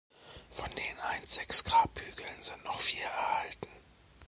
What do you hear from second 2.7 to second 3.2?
vier